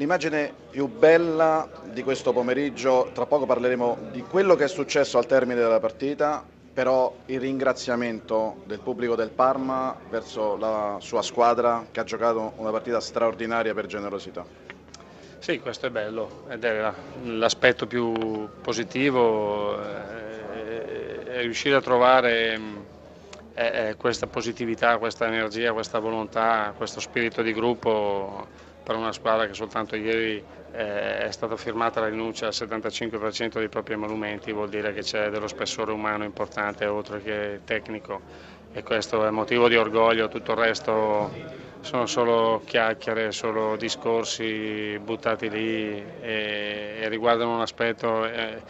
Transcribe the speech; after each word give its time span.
L'immagine 0.00 0.50
più 0.70 0.86
bella 0.86 1.68
di 1.92 2.02
questo 2.02 2.32
pomeriggio, 2.32 3.10
tra 3.12 3.26
poco 3.26 3.44
parleremo 3.44 4.08
di 4.10 4.22
quello 4.22 4.54
che 4.54 4.64
è 4.64 4.68
successo 4.68 5.18
al 5.18 5.26
termine 5.26 5.60
della 5.60 5.78
partita, 5.78 6.42
però 6.72 7.14
il 7.26 7.38
ringraziamento 7.38 8.62
del 8.64 8.78
pubblico 8.78 9.14
del 9.14 9.28
Parma 9.28 9.94
verso 10.08 10.56
la 10.56 10.96
sua 11.02 11.20
squadra 11.20 11.88
che 11.90 12.00
ha 12.00 12.04
giocato 12.04 12.54
una 12.56 12.70
partita 12.70 12.98
straordinaria 12.98 13.74
per 13.74 13.84
generosità. 13.84 14.42
Sì, 15.38 15.60
questo 15.60 15.88
è 15.88 15.90
bello 15.90 16.44
ed 16.48 16.64
è 16.64 16.92
l'aspetto 17.24 17.86
più 17.86 18.48
positivo, 18.62 19.78
eh, 19.82 21.24
è 21.24 21.40
riuscire 21.42 21.74
a 21.76 21.82
trovare 21.82 22.58
eh, 23.52 23.96
questa 23.98 24.26
positività, 24.26 24.96
questa 24.96 25.26
energia, 25.26 25.74
questa 25.74 25.98
volontà, 25.98 26.72
questo 26.74 27.00
spirito 27.00 27.42
di 27.42 27.52
gruppo 27.52 28.68
per 28.90 28.98
una 28.98 29.12
squadra 29.12 29.46
che 29.46 29.54
soltanto 29.54 29.94
ieri 29.94 30.42
eh, 30.72 31.18
è 31.20 31.30
stata 31.30 31.56
firmata 31.56 32.00
la 32.00 32.08
rinuncia 32.08 32.46
al 32.46 32.52
75% 32.52 33.58
dei 33.58 33.68
propri 33.68 33.94
emolumenti, 33.94 34.50
vuol 34.50 34.68
dire 34.68 34.92
che 34.92 35.02
c'è 35.02 35.30
dello 35.30 35.46
spessore 35.46 35.92
umano 35.92 36.24
importante 36.24 36.86
oltre 36.86 37.22
che 37.22 37.60
tecnico. 37.64 38.20
E 38.72 38.82
questo 38.82 39.24
è 39.24 39.30
motivo 39.30 39.68
di 39.68 39.76
orgoglio, 39.76 40.26
tutto 40.26 40.52
il 40.52 40.58
resto 40.58 41.30
sono 41.82 42.06
solo 42.06 42.62
chiacchiere, 42.64 43.30
solo 43.30 43.76
discorsi 43.76 44.98
buttati 44.98 45.48
lì 45.48 46.04
e, 46.20 46.98
e 47.00 47.08
riguardano 47.08 47.54
un 47.54 47.60
aspetto, 47.60 48.24
e, 48.26 48.60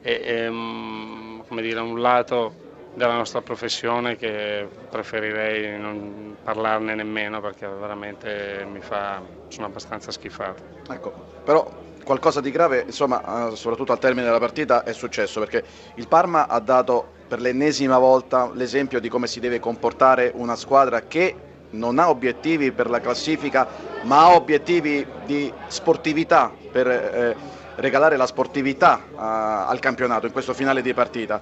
e, 0.00 0.46
come 0.46 1.60
dire, 1.60 1.80
un 1.80 2.00
lato 2.00 2.65
della 2.96 3.14
nostra 3.14 3.42
professione 3.42 4.16
che 4.16 4.66
preferirei 4.88 5.78
non 5.78 6.36
parlarne 6.42 6.94
nemmeno 6.94 7.42
perché 7.42 7.66
veramente 7.66 8.66
mi 8.70 8.80
fa, 8.80 9.20
sono 9.48 9.66
abbastanza 9.66 10.10
schifato. 10.10 10.62
Ecco, 10.90 11.12
però 11.44 11.70
qualcosa 12.02 12.40
di 12.40 12.50
grave, 12.50 12.84
insomma, 12.86 13.50
eh, 13.50 13.56
soprattutto 13.56 13.92
al 13.92 13.98
termine 13.98 14.24
della 14.24 14.38
partita 14.38 14.82
è 14.82 14.94
successo 14.94 15.40
perché 15.40 15.62
il 15.96 16.08
Parma 16.08 16.48
ha 16.48 16.58
dato 16.58 17.12
per 17.28 17.40
l'ennesima 17.40 17.98
volta 17.98 18.50
l'esempio 18.54 18.98
di 18.98 19.10
come 19.10 19.26
si 19.26 19.40
deve 19.40 19.60
comportare 19.60 20.32
una 20.34 20.56
squadra 20.56 21.02
che 21.02 21.34
non 21.70 21.98
ha 21.98 22.08
obiettivi 22.08 22.72
per 22.72 22.88
la 22.88 23.00
classifica, 23.00 23.66
ma 24.04 24.20
ha 24.20 24.34
obiettivi 24.34 25.06
di 25.26 25.52
sportività 25.66 26.50
per 26.72 26.86
eh, 26.86 27.36
regalare 27.76 28.16
la 28.16 28.26
sportività 28.26 29.02
uh, 29.10 29.18
al 29.18 29.78
campionato 29.80 30.26
in 30.26 30.32
questo 30.32 30.54
finale 30.54 30.82
di 30.82 30.94
partita 30.94 31.40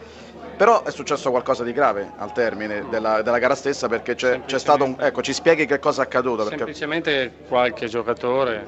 però 0.56 0.84
è 0.84 0.90
successo 0.90 1.30
qualcosa 1.30 1.64
di 1.64 1.72
grave 1.72 2.12
al 2.16 2.32
termine 2.32 2.86
della, 2.88 3.22
della 3.22 3.38
gara 3.38 3.54
stessa 3.54 3.88
perché 3.88 4.14
c'è, 4.14 4.44
c'è 4.44 4.58
stato 4.58 4.84
un... 4.84 4.96
Ecco, 4.98 5.20
ci 5.20 5.32
spieghi 5.32 5.66
che 5.66 5.78
cosa 5.78 6.02
è 6.02 6.04
accaduto? 6.04 6.44
Perché... 6.44 6.58
Semplicemente 6.58 7.32
qualche 7.48 7.88
giocatore, 7.88 8.64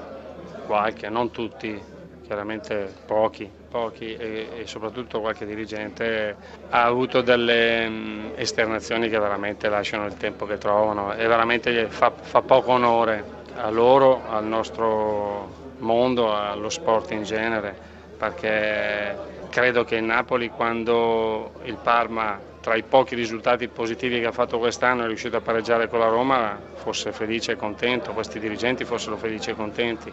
qualche, 0.66 1.08
non 1.08 1.30
tutti, 1.30 1.80
chiaramente 2.24 2.92
pochi, 3.06 3.48
pochi 3.70 4.16
e, 4.16 4.48
e, 4.58 4.66
soprattutto 4.66 5.20
qualche 5.20 5.46
dirigente 5.46 6.36
ha 6.70 6.82
avuto 6.82 7.20
delle 7.20 7.88
mh, 7.88 8.32
esternazioni 8.34 9.08
che 9.08 9.18
veramente 9.18 9.68
lasciano 9.68 10.06
il 10.06 10.16
tempo 10.16 10.44
che 10.44 10.58
trovano 10.58 11.14
e 11.14 11.26
veramente 11.26 11.86
fa, 11.86 12.10
fa 12.10 12.42
poco 12.42 12.72
onore 12.72 13.44
a 13.54 13.70
loro, 13.70 14.22
al 14.28 14.44
nostro 14.44 15.64
mondo, 15.78 16.34
allo 16.34 16.68
sport 16.68 17.10
in 17.12 17.22
genere 17.22 17.94
perché 18.16 19.16
credo 19.50 19.84
che 19.84 19.96
il 19.96 20.04
Napoli 20.04 20.48
quando 20.48 21.52
il 21.64 21.76
Parma 21.76 22.40
tra 22.60 22.74
i 22.74 22.82
pochi 22.82 23.14
risultati 23.14 23.68
positivi 23.68 24.18
che 24.18 24.26
ha 24.26 24.32
fatto 24.32 24.58
quest'anno 24.58 25.04
è 25.04 25.06
riuscito 25.06 25.36
a 25.36 25.40
pareggiare 25.40 25.88
con 25.88 26.00
la 26.00 26.08
Roma 26.08 26.58
fosse 26.74 27.12
felice 27.12 27.52
e 27.52 27.56
contento, 27.56 28.12
questi 28.12 28.40
dirigenti 28.40 28.84
fossero 28.84 29.16
felici 29.16 29.50
e 29.50 29.54
contenti 29.54 30.12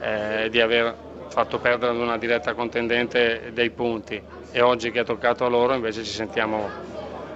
eh, 0.00 0.48
di 0.50 0.60
aver 0.60 0.94
fatto 1.28 1.58
perdere 1.58 1.92
ad 1.92 1.98
una 1.98 2.18
diretta 2.18 2.54
contendente 2.54 3.50
dei 3.52 3.70
punti. 3.70 4.20
E 4.50 4.60
oggi 4.60 4.90
che 4.90 5.00
è 5.00 5.04
toccato 5.04 5.44
a 5.44 5.48
loro 5.48 5.74
invece 5.74 6.04
ci 6.04 6.12
sentiamo 6.12 6.68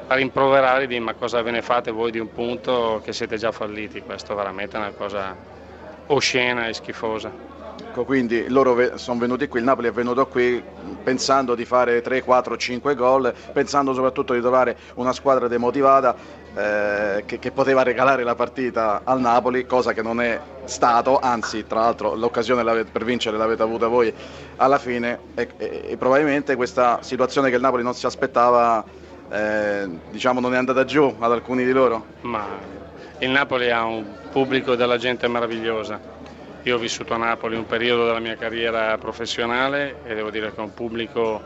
a 0.06 0.14
rimproverare 0.14 0.86
di 0.86 0.98
ma 0.98 1.14
cosa 1.14 1.40
ve 1.42 1.50
ne 1.50 1.62
fate 1.62 1.90
voi 1.90 2.10
di 2.10 2.18
un 2.18 2.30
punto 2.32 3.00
che 3.02 3.12
siete 3.12 3.36
già 3.36 3.52
falliti, 3.52 4.02
questo 4.02 4.34
veramente 4.34 4.76
è 4.76 4.80
una 4.80 4.90
cosa 4.90 5.34
oscena 6.06 6.66
e 6.66 6.74
schifosa. 6.74 7.50
Ecco, 7.92 8.04
quindi 8.04 8.48
loro 8.48 8.96
sono 8.96 9.18
venuti 9.18 9.48
qui, 9.48 9.58
il 9.58 9.66
Napoli 9.66 9.88
è 9.88 9.92
venuto 9.92 10.26
qui 10.26 10.62
pensando 11.02 11.54
di 11.54 11.66
fare 11.66 12.00
3, 12.00 12.22
4, 12.22 12.56
5 12.56 12.94
gol, 12.94 13.34
pensando 13.52 13.92
soprattutto 13.92 14.32
di 14.32 14.40
trovare 14.40 14.76
una 14.94 15.12
squadra 15.12 15.46
demotivata 15.46 16.14
eh, 16.54 17.22
che, 17.26 17.38
che, 17.38 17.50
poteva 17.50 17.82
regalare 17.82 18.24
la 18.24 18.34
partita 18.34 19.02
al 19.04 19.20
Napoli, 19.20 19.66
cosa 19.66 19.92
che 19.92 20.00
non 20.00 20.20
è 20.20 20.40
stato, 20.64 21.18
anzi 21.18 21.66
tra 21.66 21.80
l'altro 21.80 22.14
l'occasione 22.14 22.84
per 22.84 23.04
vincere 23.04 23.36
l'avete 23.36 23.62
avuta 23.62 23.88
voi 23.88 24.12
alla 24.56 24.78
fine 24.78 25.18
e, 25.34 25.48
e, 25.56 25.82
e, 25.88 25.96
probabilmente 25.96 26.56
questa 26.56 27.02
situazione 27.02 27.50
che 27.50 27.56
il 27.56 27.62
Napoli 27.62 27.82
non 27.82 27.94
si 27.94 28.06
aspettava 28.06 28.84
eh, 29.32 29.88
diciamo 30.10 30.40
non 30.40 30.54
è 30.54 30.58
andata 30.58 30.84
giù 30.84 31.16
ad 31.18 31.32
alcuni 31.32 31.64
di 31.64 31.72
loro. 31.72 32.04
Ma 32.20 32.46
il 33.18 33.30
Napoli 33.30 33.70
ha 33.70 33.84
un 33.84 34.04
pubblico 34.30 34.74
della 34.74 34.98
gente 34.98 35.26
meravigliosa 35.28 36.12
io 36.64 36.76
ho 36.76 36.78
vissuto 36.78 37.12
a 37.14 37.16
Napoli 37.16 37.56
un 37.56 37.66
periodo 37.66 38.06
della 38.06 38.20
mia 38.20 38.36
carriera 38.36 38.96
professionale 38.96 39.96
e 40.04 40.14
devo 40.14 40.30
dire 40.30 40.54
che 40.54 40.60
un 40.60 40.72
pubblico 40.72 41.42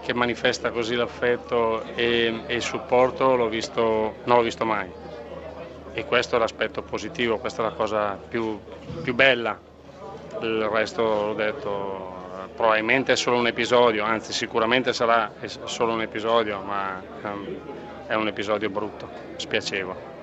che 0.00 0.14
manifesta 0.14 0.70
così 0.70 0.94
l'affetto 0.94 1.82
e, 1.96 2.42
e 2.46 2.54
il 2.54 2.62
supporto 2.62 3.34
l'ho 3.34 3.48
visto, 3.48 4.14
non 4.24 4.36
l'ho 4.36 4.42
visto 4.42 4.64
mai. 4.64 4.88
E 5.92 6.04
questo 6.04 6.36
è 6.36 6.38
l'aspetto 6.38 6.82
positivo, 6.82 7.38
questa 7.38 7.62
è 7.62 7.64
la 7.64 7.72
cosa 7.72 8.16
più, 8.28 8.60
più 9.02 9.14
bella. 9.14 9.58
Il 10.40 10.68
resto 10.68 11.02
l'ho 11.02 11.34
detto, 11.34 12.23
probabilmente 12.54 13.12
è 13.12 13.16
solo 13.16 13.38
un 13.38 13.46
episodio, 13.46 14.04
anzi 14.04 14.32
sicuramente 14.32 14.92
sarà 14.92 15.32
solo 15.64 15.92
un 15.92 16.02
episodio, 16.02 16.62
ma 16.62 17.04
um, 17.22 17.58
è 18.06 18.14
un 18.14 18.26
episodio 18.28 18.70
brutto, 18.70 19.10
spiacevole. 19.36 20.12